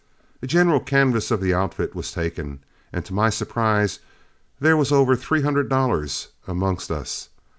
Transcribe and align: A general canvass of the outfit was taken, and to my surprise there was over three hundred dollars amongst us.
A 0.41 0.47
general 0.47 0.79
canvass 0.79 1.29
of 1.29 1.41
the 1.41 1.53
outfit 1.53 1.93
was 1.93 2.11
taken, 2.11 2.61
and 2.91 3.05
to 3.05 3.13
my 3.13 3.29
surprise 3.29 3.99
there 4.59 4.75
was 4.75 4.91
over 4.91 5.15
three 5.15 5.43
hundred 5.43 5.69
dollars 5.69 6.29
amongst 6.47 6.89
us. 6.89 7.29